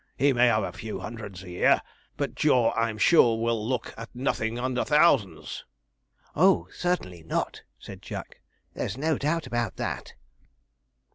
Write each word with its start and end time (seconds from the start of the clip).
He 0.17 0.33
may 0.33 0.47
have 0.47 0.63
a 0.63 0.71
few 0.73 0.99
hundreds 0.99 1.43
a 1.43 1.49
year, 1.51 1.79
but 2.17 2.33
Jaw, 2.33 2.71
I'm 2.73 2.97
sure, 2.97 3.39
will 3.39 3.63
look 3.63 3.93
at 3.95 4.09
nothing 4.15 4.57
under 4.57 4.83
thousands.' 4.83 5.63
'Oh, 6.35 6.67
certainly 6.73 7.21
not,' 7.21 7.61
said 7.77 8.01
Jack, 8.01 8.41
'there's 8.73 8.97
no 8.97 9.19
doubt 9.19 9.45
about 9.45 9.75
that.' 9.75 10.15